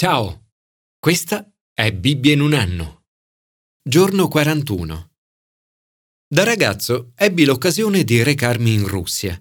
Ciao, 0.00 0.50
questa 1.00 1.44
è 1.74 1.92
Bibbia 1.92 2.32
in 2.32 2.40
un 2.40 2.52
anno. 2.52 3.06
Giorno 3.82 4.28
41. 4.28 5.10
Da 6.24 6.44
ragazzo 6.44 7.10
ebbi 7.16 7.44
l'occasione 7.44 8.04
di 8.04 8.22
recarmi 8.22 8.74
in 8.74 8.86
Russia. 8.86 9.36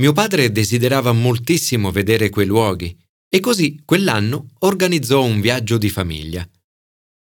Mio 0.00 0.12
padre 0.12 0.50
desiderava 0.50 1.12
moltissimo 1.12 1.92
vedere 1.92 2.28
quei 2.28 2.46
luoghi 2.46 2.98
e 3.28 3.38
così 3.38 3.80
quell'anno 3.84 4.48
organizzò 4.62 5.22
un 5.22 5.40
viaggio 5.40 5.78
di 5.78 5.90
famiglia. 5.90 6.44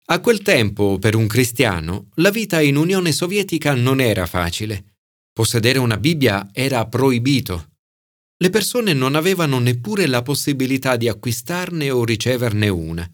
A 0.05 0.21
quel 0.21 0.41
tempo, 0.41 0.97
per 0.97 1.15
un 1.15 1.27
cristiano, 1.27 2.07
la 2.15 2.29
vita 2.29 2.61
in 2.61 2.77
Unione 2.77 3.11
Sovietica 3.11 3.75
non 3.75 3.99
era 3.99 4.25
facile. 4.25 4.95
Possedere 5.33 5.77
una 5.77 5.97
Bibbia 5.97 6.51
era 6.53 6.87
proibito 6.87 7.68
le 8.41 8.49
persone 8.49 8.93
non 8.93 9.15
avevano 9.15 9.59
neppure 9.59 10.07
la 10.07 10.21
possibilità 10.21 10.95
di 10.95 11.09
acquistarne 11.09 11.91
o 11.91 12.05
riceverne 12.05 12.69
una. 12.69 13.09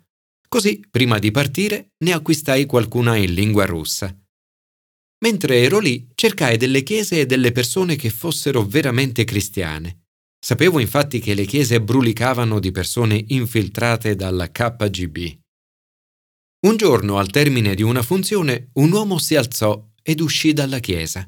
Così, 0.47 0.85
prima 0.89 1.17
di 1.17 1.31
partire, 1.31 1.93
ne 2.03 2.13
acquistai 2.13 2.67
qualcuna 2.67 3.15
in 3.15 3.33
lingua 3.33 3.65
russa. 3.65 4.15
Mentre 5.25 5.63
ero 5.63 5.79
lì, 5.79 6.07
cercai 6.13 6.57
delle 6.57 6.83
chiese 6.83 7.21
e 7.21 7.25
delle 7.25 7.51
persone 7.51 7.95
che 7.95 8.11
fossero 8.11 8.63
veramente 8.63 9.23
cristiane. 9.23 10.03
Sapevo 10.39 10.77
infatti 10.77 11.19
che 11.19 11.33
le 11.33 11.45
chiese 11.45 11.81
brulicavano 11.81 12.59
di 12.59 12.69
persone 12.69 13.23
infiltrate 13.29 14.15
dalla 14.15 14.51
KGB. 14.51 15.39
Un 16.67 16.77
giorno, 16.77 17.17
al 17.17 17.31
termine 17.31 17.73
di 17.73 17.81
una 17.81 18.03
funzione, 18.03 18.69
un 18.73 18.91
uomo 18.91 19.17
si 19.17 19.35
alzò 19.35 19.83
ed 20.03 20.19
uscì 20.19 20.53
dalla 20.53 20.77
chiesa. 20.77 21.27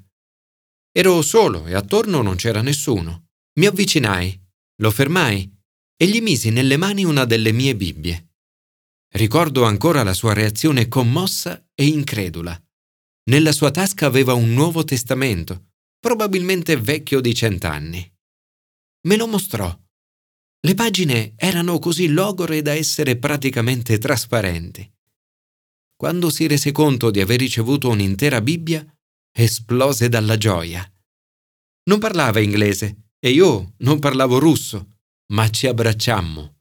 Ero 0.92 1.24
solo 1.24 1.66
e 1.66 1.74
attorno 1.74 2.22
non 2.22 2.36
c'era 2.36 2.62
nessuno. 2.62 3.27
Mi 3.58 3.66
avvicinai, 3.66 4.40
lo 4.82 4.92
fermai 4.92 5.52
e 5.96 6.08
gli 6.08 6.22
misi 6.22 6.52
nelle 6.52 6.78
mani 6.78 7.04
una 7.04 7.26
delle 7.26 7.52
mie 7.52 7.76
Bibbie. 7.76 8.36
Ricordo 9.16 9.64
ancora 9.64 10.04
la 10.04 10.14
sua 10.14 10.34
reazione 10.34 10.88
commossa 10.88 11.68
e 11.74 11.88
incredula. 11.88 12.56
Nella 13.32 13.52
sua 13.52 13.72
tasca 13.72 14.06
aveva 14.06 14.34
un 14.34 14.54
Nuovo 14.54 14.84
Testamento, 14.84 15.72
probabilmente 16.00 16.78
vecchio 16.78 17.20
di 17.20 17.34
cent'anni. 17.34 18.16
Me 19.08 19.16
lo 19.16 19.26
mostrò. 19.26 19.76
Le 20.60 20.74
pagine 20.76 21.34
erano 21.36 21.80
così 21.80 22.10
logore 22.10 22.62
da 22.62 22.74
essere 22.74 23.18
praticamente 23.18 23.98
trasparenti. 23.98 24.88
Quando 25.96 26.30
si 26.30 26.46
rese 26.46 26.72
conto 26.72 27.10
di 27.10 27.22
aver 27.22 27.40
ricevuto 27.40 27.90
un'intera 27.90 28.40
Bibbia, 28.40 28.86
esplose 29.32 30.10
dalla 30.10 30.38
gioia. 30.38 30.88
Non 31.86 31.98
parlava 31.98 32.40
inglese 32.40 33.07
e 33.20 33.32
io 33.32 33.74
non 33.78 34.00
parlavo 34.00 34.40
russo, 34.40 34.98
ma 35.34 35.50
ci 35.50 35.68
abbracciammo. 35.68 36.56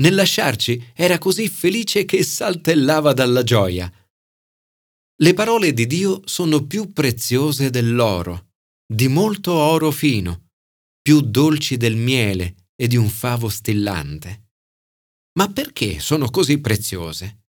Nel 0.00 0.14
lasciarci 0.14 0.92
era 0.94 1.18
così 1.18 1.48
felice 1.48 2.04
che 2.04 2.22
saltellava 2.22 3.12
dalla 3.12 3.42
gioia. 3.42 3.92
Le 5.22 5.34
parole 5.34 5.72
di 5.72 5.86
Dio 5.86 6.22
sono 6.24 6.66
più 6.66 6.92
preziose 6.92 7.70
dell'oro, 7.70 8.52
di 8.86 9.08
molto 9.08 9.52
oro 9.52 9.90
fino, 9.90 10.48
più 11.00 11.20
dolci 11.20 11.76
del 11.76 11.96
miele 11.96 12.70
e 12.74 12.86
di 12.88 12.96
un 12.96 13.08
favo 13.08 13.48
stillante. 13.48 14.50
Ma 15.38 15.50
perché 15.50 16.00
sono 16.00 16.30
così 16.30 16.58
preziose? 16.58 17.44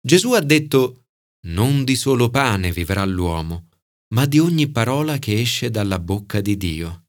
Gesù 0.00 0.32
ha 0.32 0.40
detto, 0.40 1.06
non 1.48 1.84
di 1.84 1.96
solo 1.96 2.30
pane 2.30 2.72
vivrà 2.72 3.04
l'uomo, 3.04 3.68
ma 4.14 4.26
di 4.26 4.38
ogni 4.38 4.68
parola 4.68 5.18
che 5.18 5.40
esce 5.40 5.70
dalla 5.70 5.98
bocca 5.98 6.40
di 6.40 6.56
Dio. 6.56 7.07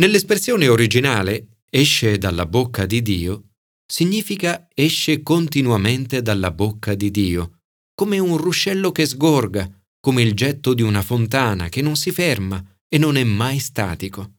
Nell'espressione 0.00 0.66
originale 0.66 1.58
esce 1.68 2.16
dalla 2.16 2.46
bocca 2.46 2.86
di 2.86 3.02
Dio 3.02 3.50
significa 3.86 4.66
esce 4.72 5.22
continuamente 5.22 6.22
dalla 6.22 6.50
bocca 6.50 6.94
di 6.94 7.10
Dio, 7.10 7.60
come 7.94 8.18
un 8.18 8.38
ruscello 8.38 8.92
che 8.92 9.04
sgorga, 9.04 9.70
come 10.00 10.22
il 10.22 10.32
getto 10.32 10.72
di 10.72 10.80
una 10.80 11.02
fontana 11.02 11.68
che 11.68 11.82
non 11.82 11.96
si 11.96 12.12
ferma 12.12 12.64
e 12.88 12.96
non 12.96 13.18
è 13.18 13.24
mai 13.24 13.58
statico. 13.58 14.36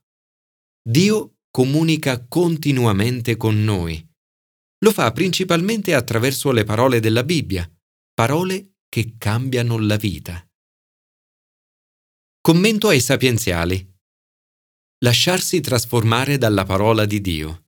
Dio 0.82 1.36
comunica 1.52 2.26
continuamente 2.28 3.38
con 3.38 3.64
noi. 3.64 4.04
Lo 4.84 4.92
fa 4.92 5.12
principalmente 5.12 5.94
attraverso 5.94 6.52
le 6.52 6.64
parole 6.64 7.00
della 7.00 7.24
Bibbia, 7.24 7.72
parole 8.16 8.78
che 8.90 9.14
cambiano 9.20 9.78
la 9.78 9.96
vita. 9.96 10.44
Commento 12.42 12.88
ai 12.88 13.00
sapienziali 13.00 13.91
lasciarsi 15.04 15.62
trasformare 15.62 16.38
dalla 16.38 16.64
parola 16.64 17.06
di 17.06 17.22
Dio. 17.22 17.66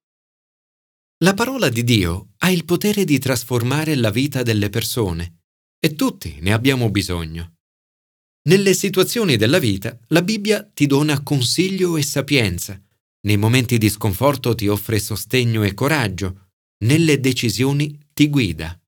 La 1.24 1.34
parola 1.34 1.70
di 1.70 1.84
Dio 1.84 2.34
ha 2.40 2.52
il 2.52 2.64
potere 2.64 3.06
di 3.06 3.18
trasformare 3.18 3.96
la 3.96 4.12
vita 4.12 4.44
delle 4.44 4.70
persone 4.70 5.42
e 5.80 5.96
tutti 5.96 6.38
ne 6.42 6.54
abbiamo 6.54 6.92
bisogno. 6.92 7.56
Nelle 8.50 8.76
situazioni 8.76 9.36
della 9.36 9.58
vita 9.58 9.98
la 10.10 10.22
Bibbia 10.22 10.64
ti 10.64 10.86
dona 10.86 11.24
consiglio 11.24 11.98
e 11.98 12.04
sapienza, 12.04 12.80
nei 13.22 13.38
momenti 13.38 13.80
di 13.80 13.90
sconforto 13.90 14.54
ti 14.54 14.68
offre 14.68 15.00
sostegno 15.00 15.64
e 15.64 15.74
coraggio, 15.74 16.50
nelle 16.84 17.20
decisioni 17.20 17.98
ti 18.14 18.30
guida. 18.30 18.80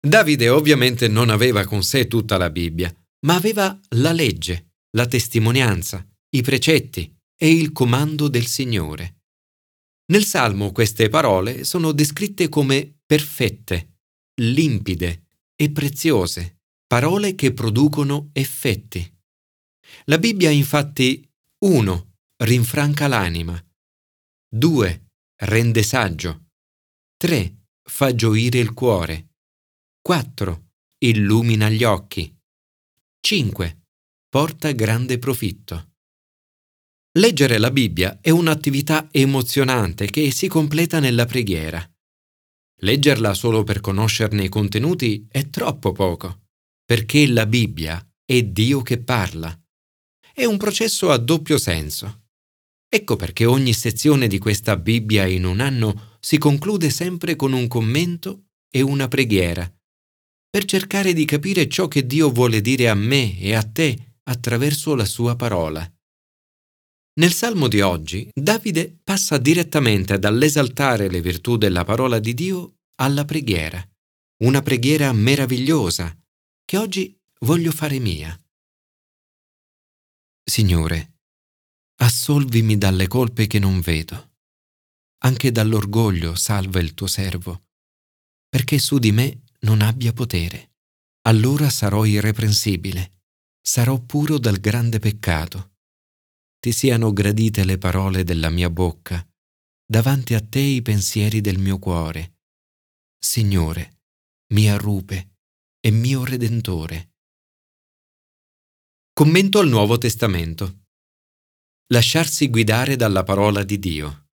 Davide 0.00 0.48
ovviamente 0.48 1.06
non 1.06 1.28
aveva 1.28 1.64
con 1.64 1.84
sé 1.84 2.08
tutta 2.08 2.36
la 2.38 2.50
Bibbia, 2.50 2.92
ma 3.26 3.34
aveva 3.36 3.78
la 3.90 4.12
legge, 4.12 4.72
la 4.96 5.06
testimonianza, 5.06 6.04
i 6.30 6.42
precetti, 6.42 7.14
e 7.42 7.50
il 7.50 7.72
comando 7.72 8.28
del 8.28 8.44
Signore. 8.44 9.22
Nel 10.10 10.26
Salmo 10.26 10.72
queste 10.72 11.08
parole 11.08 11.64
sono 11.64 11.92
descritte 11.92 12.50
come 12.50 12.98
perfette, 13.06 14.00
limpide 14.42 15.24
e 15.56 15.70
preziose, 15.70 16.60
parole 16.86 17.34
che 17.34 17.54
producono 17.54 18.28
effetti. 18.34 19.18
La 20.04 20.18
Bibbia 20.18 20.50
infatti 20.50 21.26
1. 21.64 22.12
rinfranca 22.42 23.06
l'anima, 23.06 23.58
2. 24.52 25.06
rende 25.44 25.82
saggio, 25.82 26.48
3. 27.16 27.68
fa 27.88 28.14
gioire 28.14 28.58
il 28.58 28.74
cuore, 28.74 29.30
4. 30.02 30.72
illumina 30.98 31.70
gli 31.70 31.84
occhi, 31.84 32.36
5. 33.20 33.82
porta 34.28 34.72
grande 34.72 35.18
profitto. 35.18 35.89
Leggere 37.14 37.58
la 37.58 37.72
Bibbia 37.72 38.20
è 38.20 38.30
un'attività 38.30 39.08
emozionante 39.10 40.06
che 40.06 40.30
si 40.30 40.46
completa 40.46 41.00
nella 41.00 41.24
preghiera. 41.24 41.84
Leggerla 42.82 43.34
solo 43.34 43.64
per 43.64 43.80
conoscerne 43.80 44.44
i 44.44 44.48
contenuti 44.48 45.26
è 45.28 45.50
troppo 45.50 45.90
poco, 45.90 46.42
perché 46.84 47.26
la 47.26 47.46
Bibbia 47.46 48.00
è 48.24 48.44
Dio 48.44 48.82
che 48.82 49.02
parla. 49.02 49.52
È 50.32 50.44
un 50.44 50.56
processo 50.56 51.10
a 51.10 51.16
doppio 51.16 51.58
senso. 51.58 52.26
Ecco 52.88 53.16
perché 53.16 53.44
ogni 53.44 53.72
sezione 53.72 54.28
di 54.28 54.38
questa 54.38 54.76
Bibbia 54.76 55.26
in 55.26 55.44
un 55.44 55.58
anno 55.58 56.16
si 56.20 56.38
conclude 56.38 56.90
sempre 56.90 57.34
con 57.34 57.52
un 57.52 57.66
commento 57.66 58.50
e 58.70 58.82
una 58.82 59.08
preghiera, 59.08 59.68
per 60.48 60.64
cercare 60.64 61.12
di 61.12 61.24
capire 61.24 61.68
ciò 61.68 61.88
che 61.88 62.06
Dio 62.06 62.30
vuole 62.30 62.60
dire 62.60 62.88
a 62.88 62.94
me 62.94 63.36
e 63.36 63.52
a 63.52 63.64
te 63.64 64.14
attraverso 64.22 64.94
la 64.94 65.04
sua 65.04 65.34
parola. 65.34 65.92
Nel 67.14 67.32
Salmo 67.32 67.66
di 67.66 67.80
oggi, 67.80 68.30
Davide 68.32 68.96
passa 69.02 69.36
direttamente 69.36 70.18
dall'esaltare 70.18 71.10
le 71.10 71.20
virtù 71.20 71.56
della 71.56 71.84
parola 71.84 72.20
di 72.20 72.34
Dio 72.34 72.76
alla 73.00 73.24
preghiera, 73.24 73.84
una 74.44 74.62
preghiera 74.62 75.12
meravigliosa 75.12 76.16
che 76.64 76.76
oggi 76.76 77.18
voglio 77.40 77.72
fare 77.72 77.98
mia. 77.98 78.38
Signore, 80.42 81.18
assolvimi 81.96 82.78
dalle 82.78 83.08
colpe 83.08 83.48
che 83.48 83.58
non 83.58 83.80
vedo. 83.80 84.34
Anche 85.22 85.50
dall'orgoglio 85.50 86.36
salva 86.36 86.78
il 86.78 86.94
tuo 86.94 87.08
servo, 87.08 87.64
perché 88.48 88.78
su 88.78 88.98
di 88.98 89.10
me 89.10 89.42
non 89.60 89.82
abbia 89.82 90.12
potere. 90.12 90.74
Allora 91.22 91.68
sarò 91.70 92.04
irreprensibile, 92.04 93.24
sarò 93.60 93.98
puro 93.98 94.38
dal 94.38 94.58
grande 94.58 94.98
peccato 95.00 95.69
ti 96.60 96.72
siano 96.72 97.12
gradite 97.14 97.64
le 97.64 97.78
parole 97.78 98.22
della 98.22 98.50
mia 98.50 98.68
bocca, 98.68 99.26
davanti 99.82 100.34
a 100.34 100.40
te 100.46 100.60
i 100.60 100.82
pensieri 100.82 101.40
del 101.40 101.58
mio 101.58 101.78
cuore. 101.78 102.40
Signore, 103.18 104.02
mia 104.52 104.76
rupe 104.76 105.38
e 105.80 105.90
mio 105.90 106.22
redentore. 106.22 107.14
Commento 109.14 109.58
al 109.58 109.68
Nuovo 109.68 109.96
Testamento. 109.96 110.84
Lasciarsi 111.92 112.50
guidare 112.50 112.94
dalla 112.94 113.22
parola 113.22 113.64
di 113.64 113.78
Dio. 113.78 114.28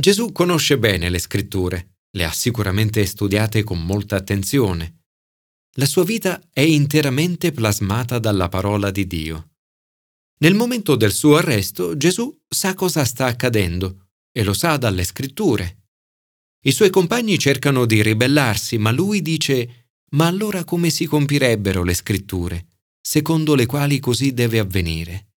Gesù 0.00 0.30
conosce 0.30 0.78
bene 0.78 1.10
le 1.10 1.18
scritture, 1.18 1.96
le 2.16 2.24
ha 2.24 2.32
sicuramente 2.32 3.04
studiate 3.04 3.64
con 3.64 3.84
molta 3.84 4.14
attenzione. 4.14 5.02
La 5.76 5.86
sua 5.86 6.04
vita 6.04 6.40
è 6.52 6.60
interamente 6.60 7.50
plasmata 7.50 8.20
dalla 8.20 8.48
parola 8.48 8.92
di 8.92 9.08
Dio. 9.08 9.53
Nel 10.44 10.52
momento 10.52 10.94
del 10.94 11.10
suo 11.10 11.36
arresto 11.36 11.96
Gesù 11.96 12.30
sa 12.46 12.74
cosa 12.74 13.06
sta 13.06 13.24
accadendo 13.24 14.08
e 14.30 14.44
lo 14.44 14.52
sa 14.52 14.76
dalle 14.76 15.02
scritture. 15.02 15.84
I 16.66 16.70
suoi 16.70 16.90
compagni 16.90 17.38
cercano 17.38 17.86
di 17.86 18.02
ribellarsi, 18.02 18.76
ma 18.76 18.90
lui 18.90 19.22
dice 19.22 19.92
Ma 20.10 20.26
allora 20.26 20.62
come 20.64 20.90
si 20.90 21.06
compirebbero 21.06 21.82
le 21.82 21.94
scritture, 21.94 22.66
secondo 23.00 23.54
le 23.54 23.64
quali 23.64 23.98
così 24.00 24.34
deve 24.34 24.58
avvenire? 24.58 25.28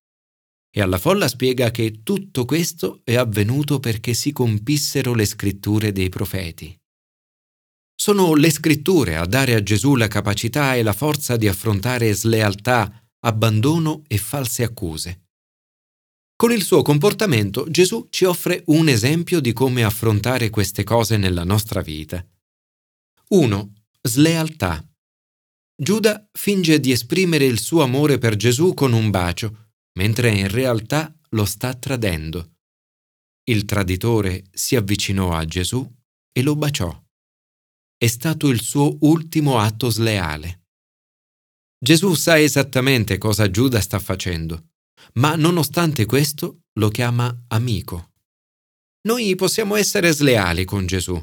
E 0.70 0.82
alla 0.82 0.98
folla 0.98 1.26
spiega 1.26 1.70
che 1.70 2.02
tutto 2.02 2.44
questo 2.44 3.00
è 3.02 3.14
avvenuto 3.14 3.80
perché 3.80 4.12
si 4.12 4.30
compissero 4.32 5.14
le 5.14 5.24
scritture 5.24 5.90
dei 5.90 6.10
profeti. 6.10 6.78
Sono 7.96 8.34
le 8.34 8.50
scritture 8.50 9.16
a 9.16 9.24
dare 9.24 9.54
a 9.54 9.62
Gesù 9.62 9.96
la 9.96 10.06
capacità 10.06 10.74
e 10.74 10.82
la 10.82 10.92
forza 10.92 11.38
di 11.38 11.48
affrontare 11.48 12.12
slealtà, 12.12 13.07
abbandono 13.20 14.02
e 14.06 14.18
false 14.18 14.62
accuse. 14.62 15.26
Con 16.36 16.52
il 16.52 16.62
suo 16.62 16.82
comportamento 16.82 17.68
Gesù 17.68 18.06
ci 18.10 18.24
offre 18.24 18.62
un 18.66 18.88
esempio 18.88 19.40
di 19.40 19.52
come 19.52 19.82
affrontare 19.82 20.50
queste 20.50 20.84
cose 20.84 21.16
nella 21.16 21.42
nostra 21.42 21.80
vita. 21.80 22.24
1. 23.30 23.72
Slealtà. 24.02 24.88
Giuda 25.74 26.28
finge 26.32 26.78
di 26.80 26.92
esprimere 26.92 27.44
il 27.44 27.58
suo 27.58 27.82
amore 27.82 28.18
per 28.18 28.36
Gesù 28.36 28.72
con 28.72 28.92
un 28.92 29.10
bacio, 29.10 29.72
mentre 29.98 30.30
in 30.30 30.48
realtà 30.48 31.12
lo 31.30 31.44
sta 31.44 31.74
tradendo. 31.74 32.56
Il 33.44 33.64
traditore 33.64 34.44
si 34.52 34.76
avvicinò 34.76 35.32
a 35.32 35.44
Gesù 35.44 35.84
e 36.32 36.42
lo 36.42 36.54
baciò. 36.54 37.04
È 37.96 38.06
stato 38.06 38.48
il 38.48 38.60
suo 38.60 38.96
ultimo 39.00 39.58
atto 39.58 39.90
sleale. 39.90 40.67
Gesù 41.78 42.14
sa 42.14 42.38
esattamente 42.38 43.18
cosa 43.18 43.50
Giuda 43.50 43.80
sta 43.80 43.98
facendo 43.98 44.68
ma 45.14 45.34
nonostante 45.36 46.06
questo 46.06 46.64
lo 46.74 46.88
chiama 46.88 47.44
amico. 47.48 48.12
Noi 49.02 49.34
possiamo 49.36 49.76
essere 49.76 50.12
sleali 50.12 50.64
con 50.64 50.86
Gesù, 50.86 51.20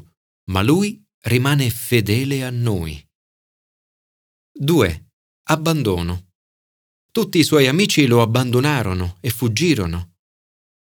ma 0.50 0.62
lui 0.62 1.02
rimane 1.24 1.70
fedele 1.70 2.44
a 2.44 2.50
noi. 2.50 3.02
2. 4.52 5.10
Abbandono. 5.48 6.30
Tutti 7.12 7.38
i 7.38 7.44
suoi 7.44 7.66
amici 7.66 8.06
lo 8.06 8.22
abbandonarono 8.22 9.16
e 9.20 9.30
fuggirono. 9.30 10.14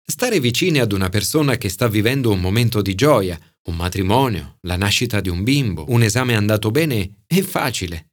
Stare 0.06 0.39
vicini 0.39 0.80
ad 0.80 0.92
una 0.92 1.10
persona 1.10 1.57
che 1.57 1.69
sta 1.69 1.88
vivendo 1.88 2.31
un 2.31 2.39
momento 2.39 2.81
di 2.81 2.95
gioia, 2.95 3.39
un 3.68 3.75
matrimonio, 3.75 4.57
la 4.62 4.75
nascita 4.75 5.19
di 5.21 5.30
un 5.30 5.44
bimbo, 5.44 5.86
un 5.89 6.04
esame 6.04 6.36
andato 6.36 6.71
bene, 6.71 7.24
è 7.25 7.42
facile. 7.42 8.12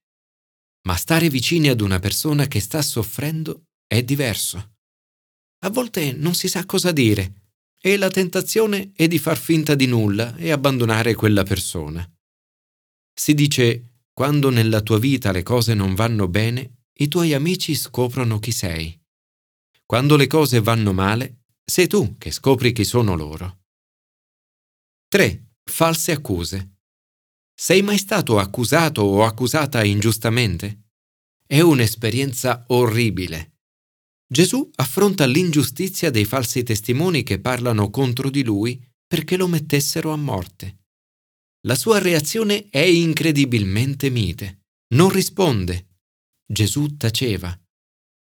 Ma 0.83 0.97
stare 0.97 1.29
vicini 1.29 1.69
ad 1.69 1.81
una 1.81 1.99
persona 1.99 2.47
che 2.47 2.61
sta 2.61 2.83
soffrendo 2.83 3.67
è 3.87 4.03
diverso. 4.03 4.77
A 5.65 5.71
volte 5.71 6.13
non 6.13 6.35
si 6.35 6.49
sa 6.49 6.65
cosa 6.67 6.91
dire 6.91 7.43
e 7.85 7.97
la 7.97 8.11
tentazione 8.11 8.93
è 8.95 9.09
di 9.09 9.19
far 9.19 9.37
finta 9.37 9.75
di 9.75 9.87
nulla 9.87 10.37
e 10.37 10.53
abbandonare 10.53 11.15
quella 11.15 11.43
persona. 11.43 12.09
Si 13.13 13.35
dice, 13.35 14.05
quando 14.13 14.51
nella 14.51 14.81
tua 14.83 14.99
vita 14.99 15.33
le 15.33 15.43
cose 15.43 15.75
non 15.75 15.95
vanno 15.95 16.29
bene, 16.29 16.85
i 16.99 17.09
tuoi 17.09 17.35
amici 17.35 17.75
scoprono 17.75 18.39
chi 18.39 18.53
sei. 18.53 18.99
Quando 19.85 20.17
le 20.17 20.27
cose 20.27 20.61
vanno 20.61 20.93
male, 20.93 21.43
sei 21.65 21.89
tu 21.89 22.17
che 22.19 22.31
scopri 22.31 22.73
chi 22.73 22.85
sono 22.85 23.17
loro. 23.17 23.65
3. 25.09 25.47
False 25.65 26.13
accuse. 26.13 26.72
Sei 27.63 27.81
mai 27.81 27.97
stato 27.97 28.41
accusato 28.41 29.03
o 29.03 29.25
accusata 29.25 29.85
ingiustamente? 29.85 30.89
È 31.47 31.61
un'esperienza 31.61 32.65
orribile 32.67 33.53
Gesù 34.27 34.69
affronta 34.75 35.27
l'ingiustizia 35.27 36.11
dei 36.11 36.25
falsi 36.25 36.65
testimoni 36.65 37.23
che 37.23 37.39
parlano 37.39 37.89
contro 37.91 38.31
di 38.31 38.43
lui 38.43 38.85
perché 39.07 39.37
lo 39.37 39.47
mettessero 39.47 40.11
a 40.11 40.17
morte. 40.17 40.87
La 41.69 41.77
sua 41.77 42.01
reazione 42.01 42.69
è 42.69 42.81
incredibilmente 42.81 44.11
mite. 44.11 44.63
Non 44.95 45.11
risponde. 45.11 45.99
Gesù 46.45 46.97
taceva 46.97 47.57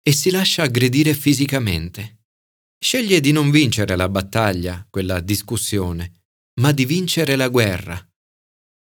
e 0.01 0.13
si 0.13 0.31
lascia 0.31 0.63
aggredire 0.63 1.13
fisicamente. 1.13 2.19
Sceglie 2.79 3.19
di 3.19 3.33
non 3.33 3.51
vincere 3.51 3.97
la 3.97 4.07
battaglia, 4.07 4.87
quella 4.89 5.19
discussione, 5.19 6.23
ma 6.61 6.71
di 6.71 6.85
vincere 6.85 7.35
la 7.35 7.49
guerra. 7.49 8.01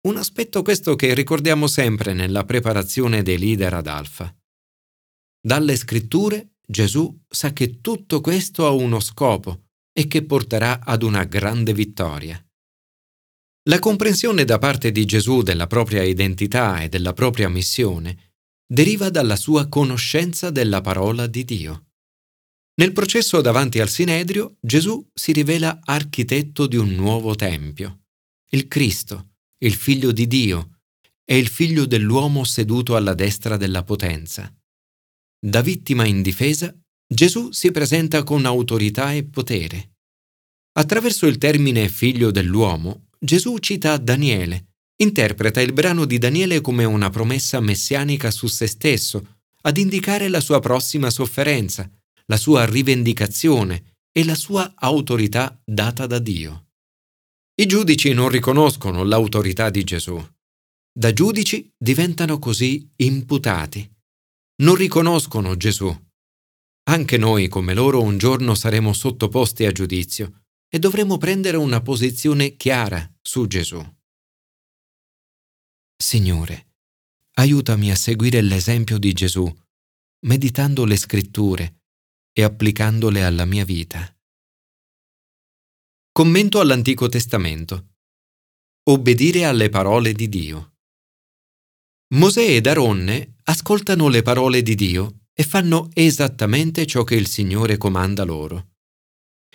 Un 0.07 0.18
aspetto 0.18 0.63
questo 0.63 0.95
che 0.95 1.13
ricordiamo 1.13 1.68
sempre 1.68 2.13
nella 2.13 2.44
preparazione 2.44 3.21
dei 3.21 3.38
leader 3.38 3.75
ad 3.75 3.86
Alfa. 3.86 4.36
Dalle 5.39 5.75
scritture 5.75 6.56
Gesù 6.65 7.21
sa 7.30 7.53
che 7.53 7.81
tutto 7.81 8.19
questo 8.19 8.65
ha 8.65 8.71
uno 8.71 9.00
scopo 9.00 9.65
e 9.94 10.07
che 10.07 10.25
porterà 10.25 10.80
ad 10.83 11.03
una 11.03 11.24
grande 11.25 11.74
vittoria. 11.74 12.44
La 13.69 13.77
comprensione 13.77 14.44
da 14.44 14.57
parte 14.57 14.92
di 14.92 15.06
Gesù 15.06 15.44
della 15.44 15.68
propria 15.68 16.01
identità 16.01 16.81
e 16.81 16.89
della 16.89 17.13
propria 17.13 17.48
missione 17.48 18.33
deriva 18.65 19.12
dalla 19.12 19.36
sua 19.36 19.68
conoscenza 19.68 20.50
della 20.50 20.81
parola 20.81 21.27
di 21.27 21.44
Dio. 21.44 21.89
Nel 22.75 22.92
processo 22.92 23.39
davanti 23.42 23.80
al 23.80 23.89
Sinedrio, 23.89 24.57
Gesù 24.59 25.07
si 25.13 25.31
rivela 25.31 25.80
architetto 25.83 26.65
di 26.65 26.77
un 26.77 26.89
nuovo 26.95 27.36
Tempio. 27.36 28.06
Il 28.50 28.68
Cristo, 28.68 29.31
il 29.63 29.75
Figlio 29.75 30.12
di 30.12 30.25
Dio, 30.25 30.80
è 31.24 31.36
il 31.36 31.48
Figlio 31.48 31.86
dell'uomo 31.86 32.44
seduto 32.44 32.96
alla 32.96 33.13
destra 33.13 33.58
della 33.58 33.84
potenza. 33.84 34.52
Da 35.40 35.62
vittima 35.62 36.06
in 36.06 36.24
difesa, 36.24 36.75
Gesù 37.08 37.52
si 37.52 37.69
presenta 37.69 38.24
con 38.24 38.46
autorità 38.46 39.13
e 39.13 39.24
potere. 39.24 39.98
Attraverso 40.74 41.28
il 41.28 41.38
termine 41.38 41.90
figlio 41.90 42.31
dell'uomo, 42.31 43.08
Gesù 43.19 43.58
cita 43.60 43.98
Daniele, 43.98 44.69
interpreta 44.96 45.62
il 45.62 45.74
brano 45.74 46.06
di 46.06 46.18
Daniele 46.18 46.60
come 46.62 46.84
una 46.84 47.10
promessa 47.12 47.60
messianica 47.60 48.31
su 48.31 48.48
se 48.48 48.66
stesso, 48.66 49.40
ad 49.62 49.78
indicare 49.78 50.28
la 50.28 50.40
sua 50.40 50.60
prossima 50.60 51.12
sofferenza, 51.12 51.88
la 52.25 52.38
sua 52.38 52.66
rivendicazione 52.66 53.98
e 54.12 54.25
la 54.25 54.36
sua 54.36 54.74
autorità 54.75 55.62
data 55.63 56.08
da 56.08 56.18
Dio. 56.18 56.71
I 57.62 57.68
giudici 57.68 58.12
non 58.12 58.30
riconoscono 58.30 59.04
l'autorità 59.04 59.69
di 59.69 59.84
Gesù. 59.84 60.19
Da 60.92 61.13
giudici 61.13 61.72
diventano 61.78 62.40
così 62.40 62.92
imputati 62.96 63.88
non 64.62 64.74
riconoscono 64.74 65.56
Gesù. 65.58 65.96
Anche 66.90 67.18
noi, 67.18 67.48
come 67.50 67.75
loro, 67.75 68.02
un 68.02 68.18
giorno 68.18 68.56
saremo 68.56 68.94
sottoposti 68.94 69.66
a 69.66 69.72
giudizio 69.72 70.46
e 70.68 70.80
dovremo 70.80 71.18
prendere 71.18 71.58
una 71.58 71.81
posizione 71.81 72.56
chiara 72.56 73.08
su 73.22 73.46
Gesù. 73.46 73.80
Signore, 75.98 76.74
aiutami 77.34 77.91
a 77.91 77.96
seguire 77.96 78.41
l'esempio 78.41 78.98
di 78.98 79.13
Gesù, 79.13 79.51
meditando 80.25 80.84
le 80.86 80.98
scritture 80.98 81.82
e 82.34 82.41
applicandole 82.41 83.24
alla 83.24 83.46
mia 83.46 83.65
vita. 83.65 84.15
Commento 86.13 86.60
all'Antico 86.60 87.08
Testamento. 87.08 87.94
Obbedire 88.89 89.46
alle 89.46 89.70
parole 89.70 90.12
di 90.12 90.27
Dio. 90.27 90.74
Mosè 92.15 92.53
ed 92.53 92.68
Aronne 92.68 93.36
ascoltano 93.44 94.10
le 94.10 94.22
parole 94.22 94.62
di 94.62 94.75
Dio 94.75 95.22
e 95.34 95.44
fanno 95.44 95.89
esattamente 95.94 96.86
ciò 96.86 97.06
che 97.06 97.15
il 97.15 97.27
Signore 97.27 97.77
comanda 97.77 98.25
loro. 98.25 98.72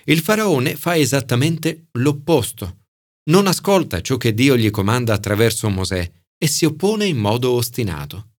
Il 0.04 0.20
faraone 0.20 0.76
fa 0.76 0.96
esattamente 0.96 1.88
l'opposto. 1.98 2.84
Non 3.25 3.46
ascolta 3.46 4.00
ciò 4.00 4.16
che 4.16 4.32
Dio 4.32 4.56
gli 4.56 4.70
comanda 4.70 5.12
attraverso 5.12 5.68
Mosè 5.68 6.10
e 6.38 6.46
si 6.46 6.64
oppone 6.64 7.04
in 7.04 7.18
modo 7.18 7.50
ostinato. 7.50 8.30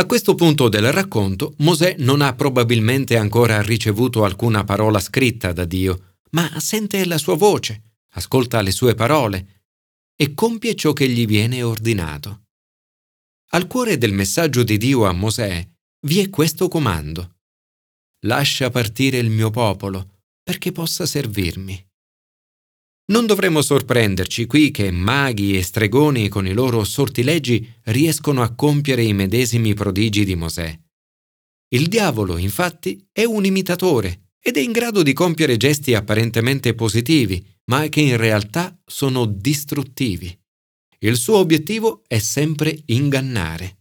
A 0.00 0.06
questo 0.06 0.34
punto 0.34 0.68
del 0.68 0.90
racconto, 0.90 1.54
Mosè 1.58 1.94
non 2.00 2.20
ha 2.20 2.34
probabilmente 2.34 3.16
ancora 3.16 3.62
ricevuto 3.62 4.24
alcuna 4.24 4.64
parola 4.64 4.98
scritta 4.98 5.52
da 5.52 5.64
Dio, 5.64 6.15
ma 6.30 6.60
sente 6.60 7.04
la 7.06 7.18
sua 7.18 7.36
voce, 7.36 7.98
ascolta 8.14 8.60
le 8.62 8.70
sue 8.70 8.94
parole 8.94 9.64
e 10.16 10.34
compie 10.34 10.74
ciò 10.74 10.92
che 10.92 11.08
gli 11.08 11.26
viene 11.26 11.62
ordinato. 11.62 12.46
Al 13.50 13.66
cuore 13.66 13.98
del 13.98 14.12
messaggio 14.12 14.62
di 14.62 14.76
Dio 14.76 15.04
a 15.04 15.12
Mosè 15.12 15.68
vi 16.06 16.20
è 16.20 16.30
questo 16.30 16.68
comando. 16.68 17.36
Lascia 18.26 18.70
partire 18.70 19.18
il 19.18 19.30
mio 19.30 19.50
popolo 19.50 20.22
perché 20.42 20.72
possa 20.72 21.06
servirmi. 21.06 21.84
Non 23.08 23.26
dovremmo 23.26 23.62
sorprenderci 23.62 24.46
qui 24.46 24.72
che 24.72 24.90
maghi 24.90 25.56
e 25.56 25.62
stregoni 25.62 26.28
con 26.28 26.46
i 26.46 26.52
loro 26.52 26.82
sortileggi 26.82 27.74
riescono 27.84 28.42
a 28.42 28.52
compiere 28.54 29.04
i 29.04 29.12
medesimi 29.12 29.74
prodigi 29.74 30.24
di 30.24 30.34
Mosè. 30.34 30.76
Il 31.68 31.86
diavolo, 31.86 32.36
infatti, 32.36 33.08
è 33.12 33.24
un 33.24 33.44
imitatore 33.44 34.25
ed 34.46 34.56
è 34.56 34.60
in 34.60 34.70
grado 34.70 35.02
di 35.02 35.12
compiere 35.12 35.56
gesti 35.56 35.92
apparentemente 35.92 36.72
positivi, 36.76 37.44
ma 37.64 37.88
che 37.88 38.00
in 38.00 38.16
realtà 38.16 38.80
sono 38.86 39.24
distruttivi. 39.24 40.38
Il 41.00 41.16
suo 41.16 41.38
obiettivo 41.38 42.04
è 42.06 42.18
sempre 42.18 42.78
ingannare. 42.86 43.78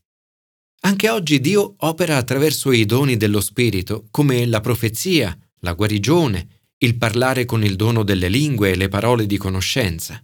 Anche 0.81 1.07
oggi 1.11 1.39
Dio 1.39 1.75
opera 1.77 2.17
attraverso 2.17 2.71
i 2.71 2.83
doni 2.87 3.15
dello 3.15 3.41
Spirito, 3.41 4.07
come 4.09 4.47
la 4.47 4.59
profezia, 4.59 5.37
la 5.59 5.73
guarigione, 5.73 6.47
il 6.79 6.97
parlare 6.97 7.45
con 7.45 7.63
il 7.63 7.75
dono 7.75 8.01
delle 8.01 8.27
lingue 8.27 8.71
e 8.71 8.75
le 8.75 8.87
parole 8.87 9.27
di 9.27 9.37
conoscenza. 9.37 10.19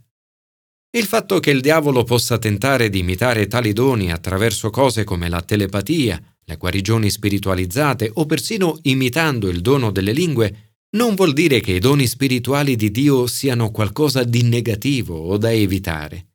Il 0.90 1.06
fatto 1.06 1.40
che 1.40 1.52
il 1.52 1.62
diavolo 1.62 2.04
possa 2.04 2.40
tentare 2.40 2.90
di 2.90 2.98
imitare 2.98 3.46
tali 3.46 3.74
doni 3.74 4.12
attraverso 4.12 4.72
cose 4.72 5.04
come 5.04 5.30
la 5.30 5.44
telepatia, 5.44 6.20
le 6.52 6.58
guarigioni 6.58 7.10
spiritualizzate 7.10 8.12
o 8.14 8.26
persino 8.26 8.78
imitando 8.84 9.48
il 9.48 9.62
dono 9.62 9.92
delle 9.92 10.12
lingue, 10.12 10.76
non 10.92 11.16
vuol 11.16 11.34
dire 11.34 11.62
che 11.62 11.74
i 11.74 11.80
doni 11.80 12.06
spirituali 12.06 12.76
di 12.76 12.92
Dio 12.92 13.26
siano 13.28 13.72
qualcosa 13.72 14.24
di 14.24 14.44
negativo 14.44 15.18
o 15.18 15.38
da 15.38 15.52
evitare. 15.52 16.34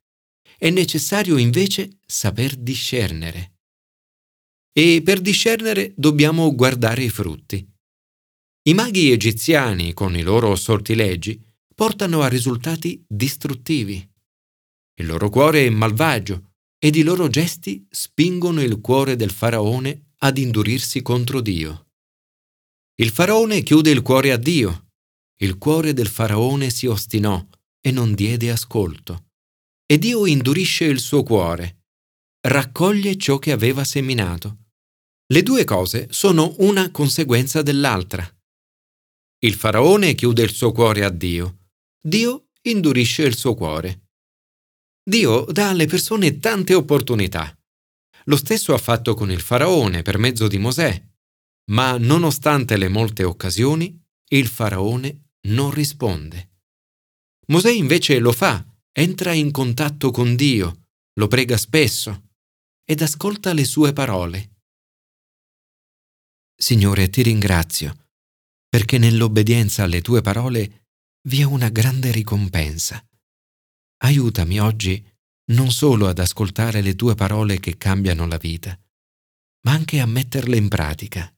È 0.57 0.69
necessario 0.71 1.37
invece 1.37 1.99
saper 2.05 2.55
discernere. 2.55 3.53
E 4.73 5.01
per 5.03 5.21
discernere 5.21 5.93
dobbiamo 5.95 6.53
guardare 6.55 7.03
i 7.03 7.09
frutti. 7.09 7.65
I 8.67 8.73
maghi 8.73 9.11
egiziani, 9.11 9.93
con 9.93 10.15
i 10.15 10.23
loro 10.23 10.55
sortilegi, 10.55 11.39
portano 11.73 12.21
a 12.21 12.27
risultati 12.27 13.03
distruttivi. 13.07 14.07
Il 14.99 15.05
loro 15.05 15.29
cuore 15.29 15.67
è 15.67 15.69
malvagio 15.69 16.53
ed 16.79 16.95
i 16.95 17.03
loro 17.03 17.27
gesti 17.27 17.85
spingono 17.89 18.61
il 18.61 18.81
cuore 18.81 19.15
del 19.15 19.31
faraone 19.31 20.06
ad 20.19 20.37
indurirsi 20.37 21.01
contro 21.01 21.41
Dio. 21.41 21.91
Il 22.95 23.11
faraone 23.11 23.61
chiude 23.61 23.91
il 23.91 24.01
cuore 24.01 24.31
a 24.31 24.37
Dio. 24.37 24.91
Il 25.39 25.57
cuore 25.57 25.93
del 25.93 26.07
faraone 26.07 26.69
si 26.71 26.87
ostinò 26.87 27.45
e 27.79 27.91
non 27.91 28.15
diede 28.15 28.49
ascolto. 28.49 29.25
E 29.85 29.99
Dio 29.99 30.25
indurisce 30.25 30.85
il 30.85 30.99
suo 30.99 31.21
cuore. 31.23 31.83
Raccoglie 32.41 33.17
ciò 33.17 33.37
che 33.37 33.51
aveva 33.51 33.83
seminato. 33.83 34.65
Le 35.27 35.43
due 35.43 35.63
cose 35.63 36.07
sono 36.09 36.55
una 36.59 36.89
conseguenza 36.89 37.61
dell'altra. 37.61 38.27
Il 39.39 39.53
faraone 39.53 40.15
chiude 40.15 40.43
il 40.43 40.51
suo 40.51 40.71
cuore 40.71 41.03
a 41.03 41.09
Dio. 41.09 41.69
Dio 42.01 42.47
indurisce 42.63 43.23
il 43.23 43.35
suo 43.35 43.53
cuore. 43.53 44.09
Dio 45.03 45.45
dà 45.45 45.69
alle 45.69 45.85
persone 45.85 46.39
tante 46.39 46.73
opportunità. 46.73 47.56
Lo 48.27 48.35
stesso 48.35 48.73
ha 48.73 48.77
fatto 48.77 49.13
con 49.13 49.31
il 49.31 49.41
faraone 49.41 50.01
per 50.01 50.17
mezzo 50.17 50.47
di 50.47 50.57
Mosè, 50.57 51.01
ma 51.71 51.97
nonostante 51.97 52.77
le 52.77 52.87
molte 52.87 53.23
occasioni, 53.23 53.97
il 54.29 54.47
faraone 54.47 55.35
non 55.47 55.71
risponde. 55.71 56.55
Mosè 57.47 57.71
invece 57.71 58.19
lo 58.19 58.33
fa, 58.33 58.65
entra 58.91 59.31
in 59.31 59.51
contatto 59.51 60.11
con 60.11 60.35
Dio, 60.35 60.87
lo 61.13 61.27
prega 61.27 61.55
spesso 61.57 62.31
ed 62.83 63.01
ascolta 63.01 63.53
le 63.53 63.63
sue 63.63 63.93
parole. 63.93 64.55
Signore, 66.55 67.09
ti 67.09 67.21
ringrazio, 67.21 68.09
perché 68.67 68.97
nell'obbedienza 68.97 69.83
alle 69.83 70.01
tue 70.01 70.21
parole 70.21 70.87
vi 71.27 71.41
è 71.41 71.43
una 71.43 71.69
grande 71.69 72.11
ricompensa. 72.11 73.05
Aiutami 74.03 74.59
oggi 74.59 75.05
non 75.51 75.71
solo 75.71 76.07
ad 76.07 76.19
ascoltare 76.19 76.81
le 76.81 76.95
tue 76.95 77.15
parole 77.15 77.59
che 77.59 77.77
cambiano 77.77 78.25
la 78.27 78.37
vita, 78.37 78.77
ma 79.61 79.71
anche 79.71 79.99
a 79.99 80.05
metterle 80.05 80.57
in 80.57 80.67
pratica. 80.67 81.31